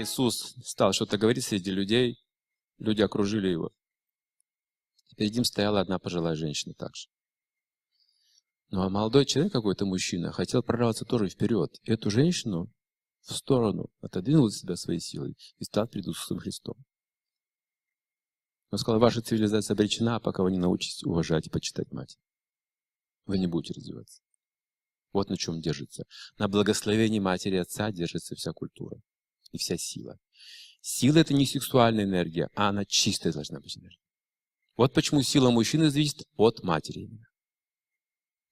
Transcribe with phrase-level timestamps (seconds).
[0.00, 2.18] Иисус стал что-то говорить среди людей,
[2.78, 3.72] люди окружили его.
[5.16, 7.08] Перед ним стояла одна пожилая женщина также.
[8.70, 11.78] Ну а молодой человек, какой-то мужчина, хотел прорваться тоже вперед.
[11.84, 12.70] И эту женщину
[13.22, 16.76] в сторону отодвинул от себя своей силой и стал перед Иисусом Христом.
[18.70, 22.18] Он сказал, ваша цивилизация обречена, пока вы не научитесь уважать и почитать мать.
[23.24, 24.20] Вы не будете развиваться.
[25.12, 26.04] Вот на чем держится.
[26.36, 29.00] На благословении матери и отца держится вся культура
[29.52, 30.18] и вся сила.
[30.80, 33.98] Сила– это не сексуальная энергия, а она чистая должна быть энергия.
[34.76, 37.08] Вот почему сила мужчины зависит от матери.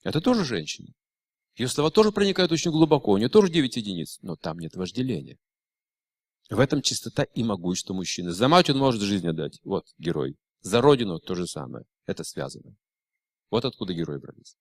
[0.02, 0.88] Это тоже женщина.
[1.56, 5.38] Ее слова тоже проникают очень глубоко, у нее тоже 9 единиц, но там нет вожделения.
[6.50, 8.32] В этом чистота и могущество мужчины.
[8.32, 9.60] За мать он может жизнь отдать.
[9.64, 10.36] Вот герой.
[10.60, 11.86] За родину то же самое.
[12.06, 12.76] Это связано.
[13.50, 14.56] Вот откуда герои брались.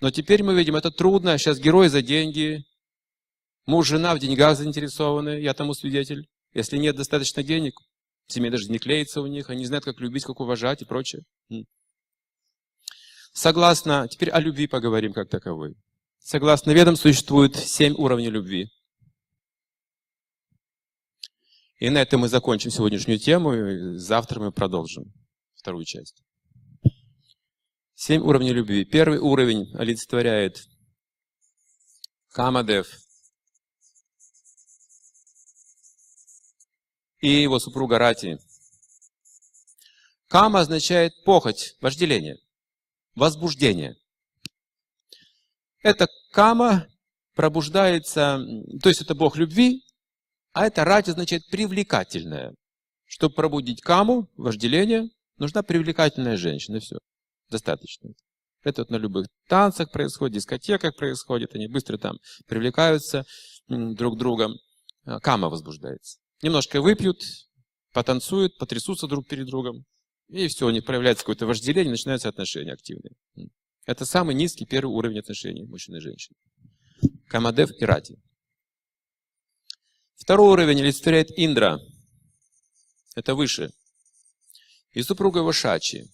[0.00, 1.36] Но теперь мы видим, это трудно.
[1.36, 2.64] Сейчас герой за деньги.
[3.66, 5.40] Муж, жена в деньгах заинтересованы.
[5.40, 6.28] Я тому свидетель.
[6.52, 7.74] Если нет достаточно денег,
[8.26, 9.50] семья даже не клеится у них.
[9.50, 11.22] Они не знают, как любить, как уважать и прочее.
[13.32, 15.76] Согласно, теперь о любви поговорим как таковой.
[16.18, 18.68] Согласно ведам, существует семь уровней любви.
[21.78, 25.04] И на этом мы закончим сегодняшнюю тему, и завтра мы продолжим
[25.54, 26.22] вторую часть.
[27.94, 28.84] Семь уровней любви.
[28.84, 30.58] Первый уровень олицетворяет
[32.32, 32.86] Камадев
[37.20, 38.38] и его супруга Рати.
[40.28, 42.38] Кама означает похоть, вожделение–
[43.14, 43.96] возбуждение.
[45.82, 46.86] Это кама
[47.34, 48.40] пробуждается,
[48.82, 49.82] то есть это Бог любви,
[50.52, 52.54] а это рати означает привлекательная.
[53.06, 56.80] Чтобы пробудить каму, вожделение, нужна привлекательная женщина.
[56.80, 56.98] Все.
[57.48, 58.10] Достаточно.
[58.62, 61.54] Это вот на любых танцах происходит, дискотеках происходит.
[61.54, 63.24] Они быстро там привлекаются
[63.66, 64.58] друг другом.
[65.22, 66.18] Кама возбуждается.
[66.42, 67.22] Немножко выпьют,
[67.92, 69.84] потанцуют, потрясутся друг перед другом.
[70.28, 73.14] И все, у них проявляется какое-то вожделение, начинаются отношения активные.
[73.84, 76.36] Это самый низкий первый уровень отношений мужчины и женщины.
[77.26, 78.16] Камадев и Рати.
[80.16, 81.80] Второй уровень олицетворяет Индра.
[83.16, 83.70] Это выше.
[84.92, 86.04] И супруга его Шачи.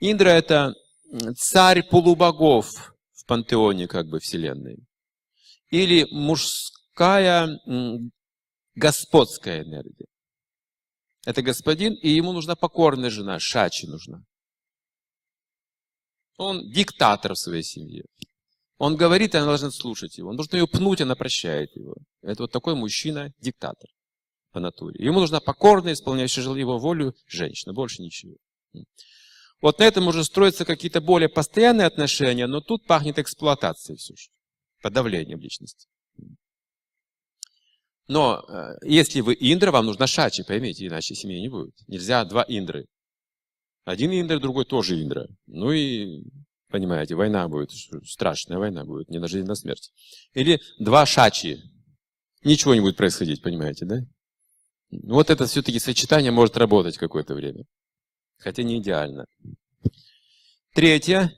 [0.00, 0.74] Индра– это
[1.36, 4.78] царь полубогов в пантеоне как бы вселенной.
[5.70, 6.06] Или
[7.00, 7.58] мужская
[8.74, 10.06] господская энергия.
[11.26, 14.22] Это господин, и ему нужна покорная жена, Шачи нужна.
[16.36, 18.04] Он диктатор в своей семье.
[18.78, 20.30] Он говорит, и она должна слушать его.
[20.30, 21.94] Он должен ее пнуть, она прощает его.
[22.22, 23.90] Это вот такой мужчина-диктатор
[24.52, 25.04] по натуре.
[25.04, 28.36] Ему нужна покорная, исполняющая его волю женщина, больше ничего.
[29.60, 34.30] Вот на этом уже строятся какие-то более постоянные отношения, но тут пахнет эксплуатацией все же,
[34.80, 35.86] подавлением личности.
[38.10, 41.76] Но э, если вы Индра, вам нужна Шачи, поймите, иначе семьи не будет.
[41.86, 42.86] Нельзя два Индры.
[43.84, 45.28] Один Индра, другой тоже Индра.
[45.46, 46.24] Ну и,
[46.70, 47.70] понимаете, война будет,
[48.04, 49.92] страшная война будет, не на жизнь, на смерть.
[50.34, 51.62] Или два Шачи.
[52.42, 54.00] Ничего не будет происходить, понимаете, да?
[54.90, 57.62] Вот это все-таки сочетание может работать какое-то время.
[58.38, 59.26] Хотя не идеально.
[60.74, 61.32] Третье.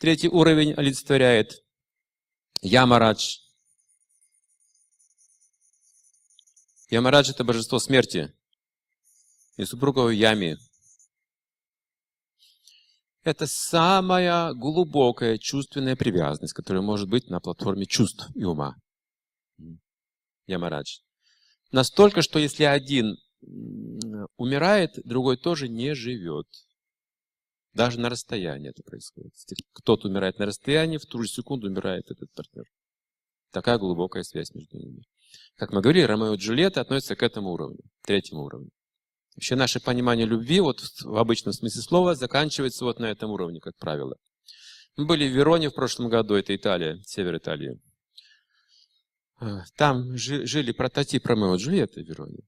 [0.00, 1.62] Третий уровень олицетворяет
[2.60, 3.36] Ямарадж.
[6.90, 8.34] Ямарадж– это божество смерти.
[9.56, 10.56] И супруга в яме.
[13.24, 18.76] Это самая глубокая чувственная привязанность, которая может быть на платформе чувств и ума.
[20.46, 21.00] Ямарадж.
[21.72, 23.18] Настолько, что если один
[24.36, 26.46] умирает, другой тоже не живет.
[27.74, 29.34] Даже на расстоянии это происходит.
[29.74, 32.64] Кто-то умирает на расстоянии, в ту же секунду умирает этот партнер.
[33.50, 35.04] Такая глубокая связь между ними.
[35.56, 38.70] Как мы говорили, Ромео и Джульетта относятся к этому уровню, третьему уровню.
[39.34, 43.76] Вообще наше понимание любви, вот в обычном смысле слова, заканчивается вот на этом уровне, как
[43.76, 44.16] правило.
[44.96, 47.80] Мы были в Вероне в прошлом году, это Италия, север Италии.
[49.40, 52.38] А, там жили прототип Ромео и Джульетты в Вероне.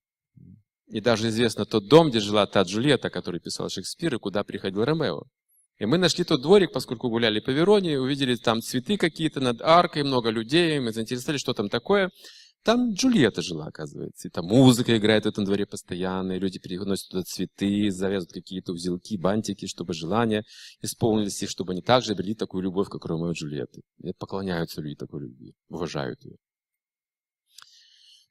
[0.89, 4.85] И даже известно тот дом, где жила та Джульетта, который писал Шекспир, и куда приходил
[4.85, 5.23] Ромео.
[5.79, 10.03] И мы нашли тот дворик, поскольку гуляли по Вероне, увидели там цветы какие-то над аркой,
[10.03, 12.11] много людей, мы заинтересовались, что там такое.
[12.63, 14.29] Там Джульетта жила, оказывается.
[14.29, 18.73] И там музыка играет в этом дворе постоянно, и люди переносят туда цветы, завязывают какие-то
[18.73, 20.45] узелки, бантики, чтобы желания
[20.83, 23.81] исполнились, и чтобы они также обрели такую любовь, как Ромео и Джульетта.
[24.03, 26.37] И поклоняются люди такой любви, уважают ее.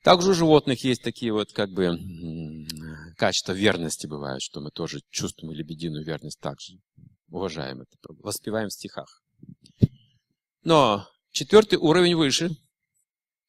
[0.04, 1.98] Также у животных есть такие вот как бы
[3.18, 6.78] качества верности бывают, что мы тоже чувствуем лебединую верность также.
[7.30, 9.22] Уважаем это, воспеваем в стихах.
[10.64, 12.52] Но четвертый уровень выше–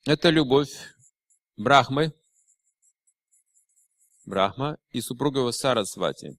[0.06, 0.70] Это любовь
[1.58, 2.14] Брахмы,
[4.24, 6.38] Брахма и супруга его Сарасвати.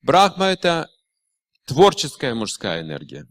[0.00, 0.90] Брахма– это
[1.66, 3.28] творческая мужская энергия.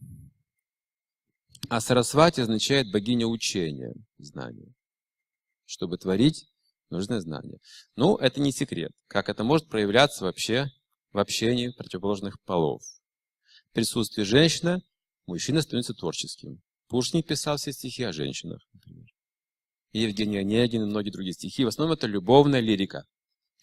[1.69, 4.73] А Сарасвати означает богиня учения, знания.
[5.65, 6.49] Чтобы творить,
[6.89, 7.59] нужны знания.
[7.97, 8.93] Ну, это не секрет.
[9.07, 10.67] Как это может проявляться вообще
[11.11, 12.81] в общении противоположных полов.
[13.69, 14.81] В присутствии женщины
[15.31, 16.61] мужчина становится творческим.
[16.87, 19.07] Пушкин писал все стихи о женщинах, например.
[19.91, 21.65] И Евгений Онегин и многие другие стихи.
[21.65, 23.05] В основном это любовная лирика.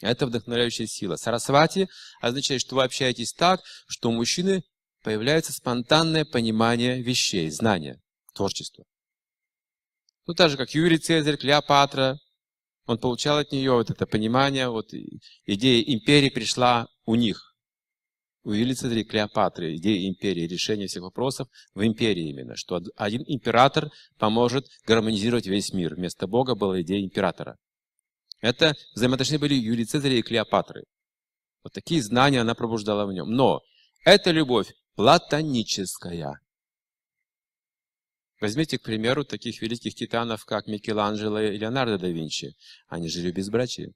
[0.01, 1.17] Это вдохновляющая сила.
[1.17, 1.89] Сарасвати
[2.21, 4.63] означает, что вы общаетесь так, что у мужчины
[5.03, 8.01] появляется спонтанное понимание вещей, знания,
[8.35, 8.85] творчество.
[10.27, 12.19] Ну, так же, как Юрий Цезарь, Клеопатра,
[12.87, 14.93] он получал от нее вот это понимание, вот
[15.45, 17.48] идея империи пришла у них.
[18.45, 23.23] У Юлии Цезаря и Клеопатры идея империи, решение всех вопросов в империи именно, что один
[23.27, 25.95] император поможет гармонизировать весь мир.
[25.95, 27.57] Вместо Бога была идея императора.
[28.41, 30.85] Это взаимоотношения были Юлии Цезаря и Клеопатры.
[31.65, 33.31] Вот такие знания она пробуждала в нем.
[33.31, 33.61] Но
[34.05, 36.41] эта любовь платоническая.
[38.41, 42.55] Возьмите, к примеру, таких великих титанов, как Микеланджело и Леонардо да Винчи.
[42.87, 43.93] Они жили в безбрачии.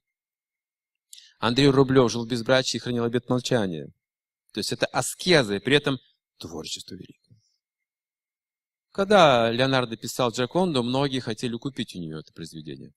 [1.39, 3.87] Андрей Рублев жил в безбрачии и хранил обет молчания.
[4.53, 5.99] То есть это аскеза, и при этом
[6.37, 7.41] творчество великое.
[8.91, 12.93] Когда Леонардо писал Джаконду, многие хотели купить у нее это произведение.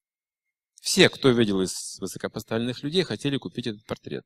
[0.82, 4.24] Все, кто видел из высокопоставленных людей, хотели купить этот портрет.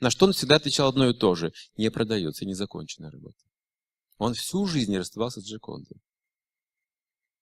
[0.00, 1.52] На что он всегда отвечал одно и то же.
[1.76, 3.38] Не продается, незаконченная работа.
[4.18, 6.02] Он всю жизнь расставался с Джакондой.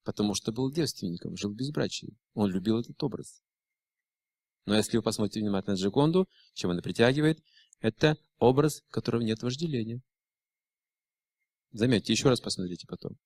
[0.03, 2.15] Потому что был девственником, жил в безбрачии.
[2.35, 3.41] Он любил этот образ.
[4.65, 7.43] Но если вы посмотрите внимательно на Джаконду, чем она притягивает,
[7.79, 10.01] это образ, в котором нет вожделения.
[11.71, 13.17] Заметьте, еще раз посмотрите потом.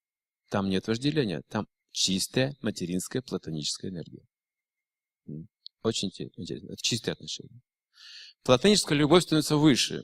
[0.50, 4.26] Там нет вожделения, там чистая материнская платоническая энергия.
[5.84, 6.74] Очень интересно.
[6.74, 7.62] Это чистые отношения.
[8.44, 10.04] Платоническая любовь становится выше.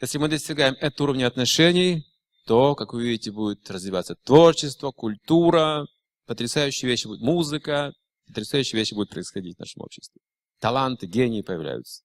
[0.00, 2.04] Если мы достигаем этого уровня отношений,
[2.46, 5.86] то, как вы видите, будет развиваться творчество, культура,
[6.26, 7.94] потрясающие вещи будут, музыка,
[8.26, 10.20] потрясающие вещи будут происходить в нашем обществе.
[10.58, 12.03] Таланты, гении появляются.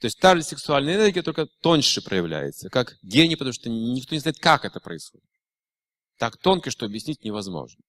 [0.00, 4.20] То есть та же сексуальная энергия только тоньше проявляется, как гений, потому что никто не
[4.20, 5.28] знает, как это происходит.
[6.18, 7.82] Так тонко, что объяснить невозможно.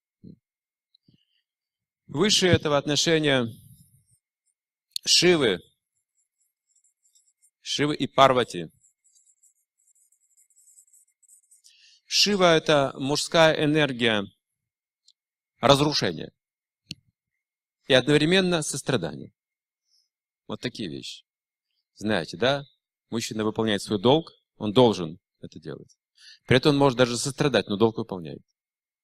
[2.07, 3.47] Выше этого отношения
[5.05, 5.59] Шивы,
[7.61, 8.67] Шивы и Парвати.
[12.07, 14.25] Шива– это мужская энергия
[15.59, 16.31] разрушения
[17.87, 19.31] и одновременно сострадания.
[20.47, 21.28] Вот такие вещи.
[21.99, 22.63] Знаете, да?
[23.09, 25.97] Мужчина выполняет свой долг, он должен это делать.
[26.47, 28.41] При этом он может даже сострадать, но долг выполняет.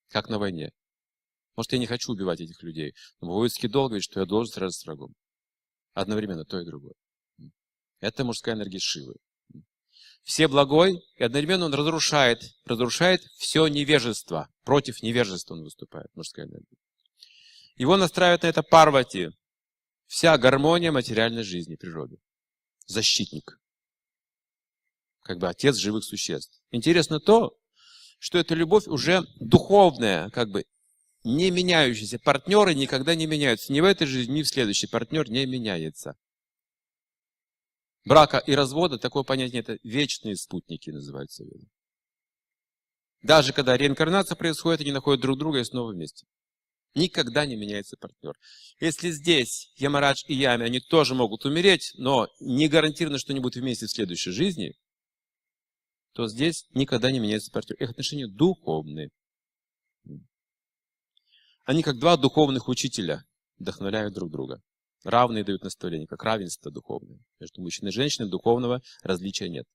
[0.10, 0.72] Как на войне.
[1.58, 4.82] Может, я не хочу убивать этих людей, но воинский долг говорит, что я должен сразиться
[4.82, 5.14] с врагом.
[5.94, 6.94] Одновременно то и другое.
[8.00, 9.16] Это мужская энергия Шивы.
[10.24, 14.50] Все благой, и одновременно он разрушает, разрушает все невежество.
[14.64, 16.78] Против невежества он выступает, мужская энергия.
[17.76, 19.30] Его настраивает на это Парвати.
[20.08, 22.18] Вся гармония материальной жизни, природы.
[22.86, 23.60] Защитник.
[25.22, 26.62] Как бы отец живых существ.
[26.72, 27.58] Интересно то,
[28.20, 30.66] что эта любовь уже духовная, как бы
[31.24, 32.20] не меняющиеся.
[32.20, 33.74] Партнеры никогда не меняются.
[33.74, 34.88] Ни в этой жизни, ни в следующей.
[34.88, 36.16] Партнер не меняется.
[38.06, 41.44] Брака и развода, такое понятие, это вечные спутники называются.
[43.24, 46.28] Даже когда реинкарнация происходит, они находят друг друга и снова вместе.
[46.96, 48.34] Никогда не меняется партнер.
[48.80, 53.62] Если здесь Ямарадж и Ями, они тоже могут умереть, но не гарантированно, что они будут
[53.62, 54.74] вместе в следующей жизни,
[56.14, 57.76] то здесь никогда не меняется партнер.
[57.78, 59.10] Их отношения духовные.
[61.66, 63.26] Они как два духовных учителя
[63.58, 64.62] вдохновляют друг друга.
[65.04, 67.20] Равные дают наставления, как равенство духовное.
[67.42, 69.68] Между мужчиной и женщиной духовного различия нет.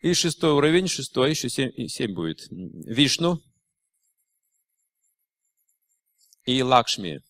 [0.00, 2.46] И шестой уровень, шестой, еще семь, семь будет.
[2.50, 3.42] Вишну
[6.46, 7.22] и Лакшми.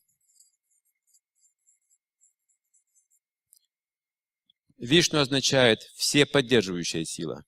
[4.78, 7.44] Вишну означает все поддерживающая сила.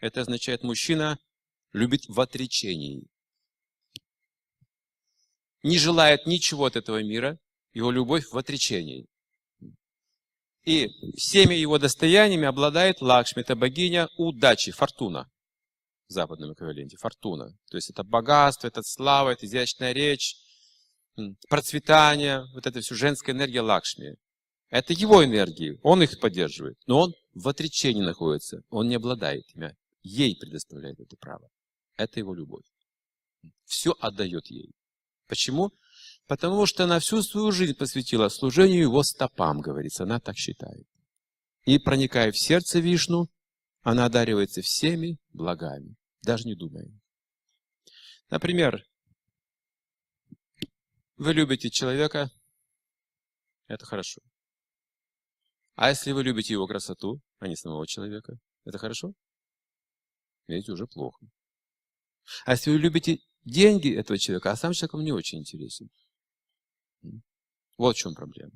[0.00, 1.18] Это означает мужчина
[1.72, 3.06] любит в отречении
[5.64, 7.38] не желает ничего от этого мира,
[7.72, 9.06] его любовь в отречении.
[10.64, 15.30] И всеми его достояниями обладает Лакшми, это богиня удачи, фортуна
[16.08, 17.56] в западном эквиваленте, фортуна.
[17.70, 20.36] То есть это богатство, это слава, это изящная речь,
[21.48, 24.16] процветание, вот это все женская энергия Лакшми.
[24.70, 29.76] Это его энергии, он их поддерживает, но он в отречении находится, он не обладает ими.
[30.02, 31.48] ей предоставляет это право.
[31.96, 32.64] Это его любовь.
[33.64, 34.72] Все отдает ей.
[35.26, 35.70] Почему?
[36.26, 40.04] Потому что она всю свою жизнь посвятила служению его стопам, говорится.
[40.04, 40.86] Она так считает.
[41.64, 43.28] И проникая в сердце Вишну,
[43.82, 46.90] она одаривается всеми благами, даже не думая.
[48.30, 48.84] Например,
[51.16, 52.30] вы любите человека,
[53.66, 54.20] это хорошо.
[55.76, 59.12] А если вы любите его красоту, а не самого человека, это хорошо?
[60.46, 61.26] Видите, уже плохо.
[62.44, 65.88] А если вы любите деньги этого человека, а сам человек вам не очень интересен.
[67.76, 68.52] Вот в чем проблема.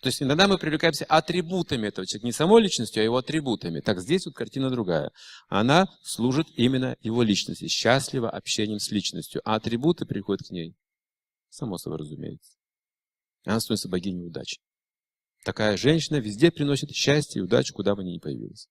[0.00, 3.80] То есть иногда мы привлекаемся атрибутами этого человека, не самой личностью, а его атрибутами.
[3.80, 5.12] Так здесь вот картина другая.
[5.48, 10.74] Она служит именно его личности, счастливо общением с личностью, а атрибуты приходят к ней.
[11.52, 12.56] Само собой разумеется.
[13.44, 14.58] Она становится богиней удачи.
[15.44, 18.68] Такая женщина везде приносит счастье и удачу, куда бы ни появилась.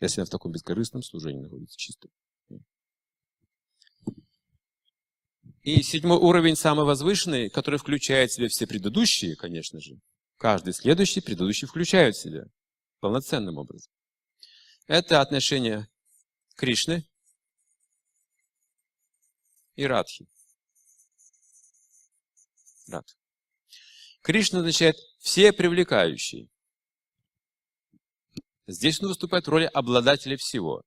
[0.00, 2.08] Если она в таком бескорыстном служении находится чисто.
[5.62, 10.00] И седьмой уровень, самый возвышенный, который включает в себя все предыдущие, конечно же,
[10.36, 12.44] Каждый следующий, предыдущий включают в себя
[13.00, 13.90] полноценным образом.
[14.86, 15.88] Это отношение
[16.56, 17.08] Кришны
[19.76, 20.26] и Радхи.
[22.88, 23.16] Радх.
[24.22, 26.48] Кришна означает «все привлекающие».
[28.66, 30.82] Здесь он выступает в роли обладателя всего.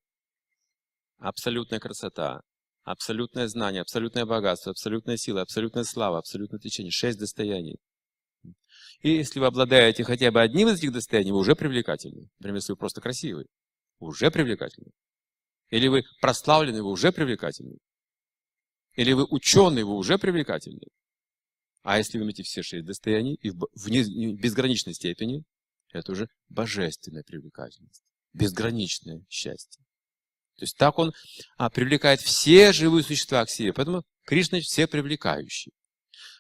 [1.18, 2.42] Абсолютная красота,
[2.84, 6.92] абсолютное знание, абсолютное богатство, абсолютная сила, абсолютная слава, абсолютное течение.
[6.92, 7.78] Шесть достояний.
[9.02, 12.30] И если вы обладаете хотя бы одним из этих достояний, вы уже привлекательны.
[12.40, 13.48] Например, если вы просто красивый,
[14.00, 14.92] вы уже привлекательны.
[15.70, 17.78] Или вы прославлены, вы уже привлекательны.
[18.96, 20.88] Или вы ученый, вы уже привлекательны.
[21.84, 25.44] А если вы имеете все шесть достояний и в безграничной степени,
[25.92, 29.84] это уже божественная привлекательность, безграничное счастье.
[30.58, 31.14] То есть так он
[31.58, 33.72] а, привлекает все живые существа к себе.
[33.72, 35.72] Поэтому Кришна все привлекающий.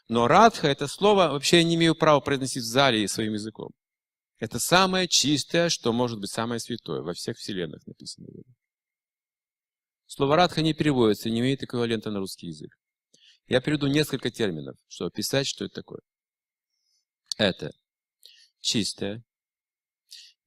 [0.09, 3.71] Но радха, это слово вообще я не имею права произносить в зале своим языком.
[4.37, 7.01] Это самое чистое, что может быть самое святое.
[7.01, 8.27] Во всех вселенных написано.
[10.05, 12.77] Слово радха не переводится, не имеет эквивалента на русский язык.
[13.49, 16.01] Я приведу несколько терминов, чтобы описать, что это такое.
[17.35, 17.71] Это
[18.59, 19.23] чистое,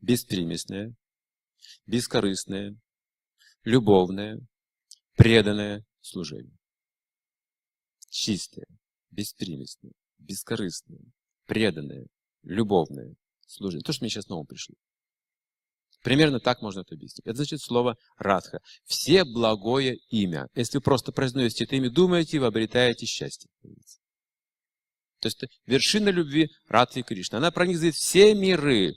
[0.00, 0.94] беспримесное,
[1.85, 2.76] бескорыстное,
[3.64, 4.38] любовное,
[5.16, 6.56] преданное служение.
[8.09, 8.66] Чистое,
[9.11, 11.02] беспримесное, бескорыстное,
[11.47, 12.06] преданное,
[12.44, 13.16] любовное
[13.49, 13.82] служение.
[13.82, 14.76] То, что мне сейчас снова пришли.
[16.02, 17.25] Примерно так можно это объяснить.
[17.25, 18.61] Это значит слово радха.
[18.85, 20.49] Все благое имя.
[20.54, 23.49] Если вы просто произносите это имя, думаете, вы обретаете счастье.
[25.21, 27.38] То есть вершина любви Радхи Кришна.
[27.38, 28.94] Она пронизывает все миры.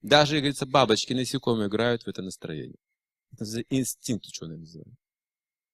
[0.00, 2.78] Даже, говорится, бабочки, насекомые играют в это настроение.
[3.32, 4.94] Это инстинкт ученые называют.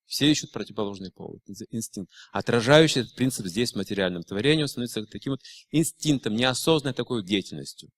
[0.07, 1.40] Все ищут противоположный пол.
[1.71, 2.11] Инстинкт.
[2.33, 5.40] Отражающий этот принцип здесь в материальном творении, он становится таким вот
[5.71, 7.90] инстинктом, неосознанной такой деятельностью.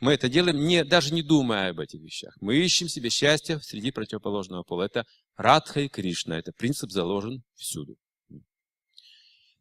[0.00, 2.36] Мы это делаем, не, даже не думая об этих вещах.
[2.40, 4.84] Мы ищем себе счастье среди противоположного пола.
[4.84, 6.38] Это Радха и Кришна.
[6.38, 7.96] Это принцип заложен всюду.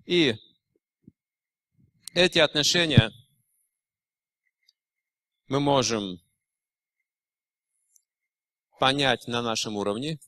[0.05, 0.35] И
[2.13, 3.11] эти отношения
[5.47, 6.19] мы можем
[8.79, 10.19] понять на нашем уровне,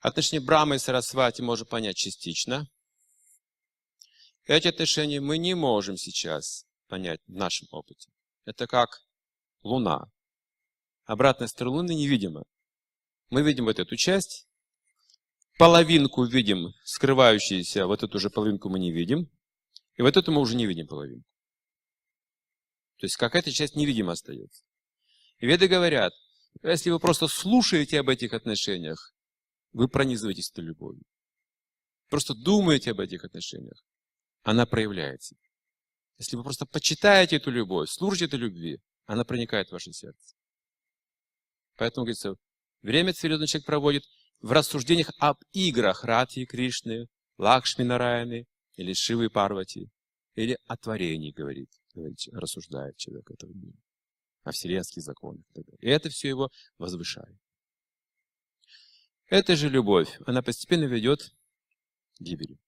[0.00, 2.68] Отношения Брамы и Сарасвати можно понять частично.
[4.44, 8.10] Эти отношения мы не можем сейчас понять в нашем опыте.
[8.44, 9.02] Это как
[9.62, 10.10] Луна.
[11.04, 12.44] Обратная сторона Луны невидима.
[13.30, 14.46] Мы видим вот эту часть,
[15.58, 19.30] половинку видим, скрывающуюся, вот эту же половинку мы не видим,
[19.96, 21.28] и вот эту мы уже не видим половинку.
[22.98, 24.64] То есть какая-то часть невидима остается.
[25.38, 26.12] И веды говорят,
[26.62, 29.14] если вы просто слушаете об этих отношениях,
[29.72, 31.04] вы пронизываетесь этой любовью.
[32.08, 33.84] Просто думаете об этих отношениях,
[34.42, 35.36] она проявляется.
[36.18, 40.34] Если вы просто почитаете эту любовь, служите этой любви, она проникает в ваше сердце.
[41.76, 42.34] Поэтому, говорится,
[42.82, 44.04] время цивилизованный человек проводит
[44.40, 47.06] в рассуждениях об играх Рати и Кришны,
[47.38, 49.90] Лакшми Нараяны или Шивы Парвати,
[50.34, 51.70] или о творении, говорит,
[52.32, 53.78] рассуждает человек этого мира,
[54.42, 55.44] о вселенских законах.
[55.80, 57.38] И это все его возвышает.
[59.26, 61.32] Эта же любовь, она постепенно ведет
[62.18, 62.58] к гибели.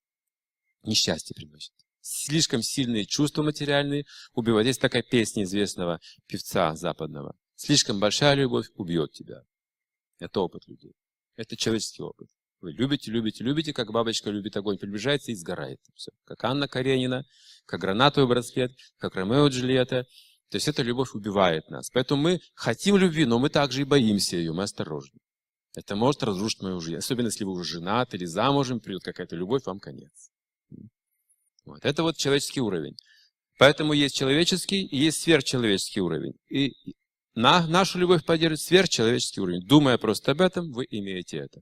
[0.82, 1.74] Несчастье приносит.
[2.00, 4.66] Слишком сильные чувства материальные убивают.
[4.66, 7.36] Есть такая песня известного певца западного.
[7.56, 9.42] Слишком большая любовь убьет тебя.
[10.18, 10.94] Это опыт людей.
[11.36, 12.28] Это человеческий опыт.
[12.60, 15.80] Вы любите, любите, любите, как бабочка любит огонь, приближается и сгорает.
[15.94, 16.10] Все.
[16.24, 17.24] Как Анна Каренина,
[17.64, 20.06] как гранатовый браслет, как Ромео Джульетта,
[20.50, 21.90] То есть эта любовь убивает нас.
[21.90, 25.18] Поэтому мы хотим любви, но мы также и боимся ее, мы осторожны.
[25.74, 26.98] Это может разрушить мою жизнь.
[26.98, 30.30] Особенно, если вы уже женаты или замужем, придет какая-то любовь, вам конец.
[31.70, 31.84] Вот.
[31.84, 32.96] Это вот человеческий уровень.
[33.58, 36.34] Поэтому есть человеческий и есть сверхчеловеческий уровень.
[36.48, 36.72] И
[37.34, 39.64] на, нашу любовь поддерживает сверхчеловеческий уровень.
[39.66, 41.60] Думая просто об этом, вы имеете это.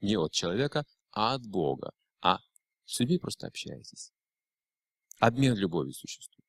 [0.00, 1.92] Не от человека, а от Бога.
[2.20, 2.38] А
[2.84, 4.12] с людьми просто общаетесь.
[5.20, 6.44] Обмен любовью существует.